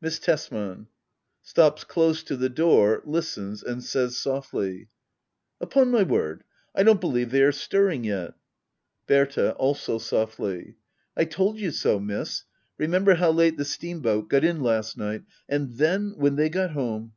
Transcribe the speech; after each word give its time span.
Miss 0.00 0.18
Tesman. 0.18 0.86
[Stops 1.42 1.84
close 1.84 2.22
to 2.22 2.34
the 2.34 2.48
door, 2.48 3.02
listens, 3.04 3.62
and 3.62 3.84
says 3.84 4.16
softly;] 4.16 4.88
Upon 5.60 5.90
my 5.90 6.02
word, 6.02 6.44
I 6.74 6.82
don't 6.82 6.98
believe 6.98 7.30
they 7.30 7.42
are 7.42 7.52
stirring 7.52 8.02
yet! 8.02 8.32
Berta. 9.06 9.52
[Also 9.56 9.98
softly.^ 9.98 10.76
I 11.14 11.26
told 11.26 11.58
you 11.58 11.70
so. 11.70 12.00
Miss. 12.00 12.44
Remember 12.78 13.16
how 13.16 13.30
late 13.30 13.58
the 13.58 13.66
steamboat 13.66 14.30
got 14.30 14.44
in 14.44 14.62
last 14.62 14.96
night 14.96 15.24
And 15.46 15.76
then, 15.76 16.14
when 16.16 16.36
they 16.36 16.48
got 16.48 16.70
home 16.70 17.12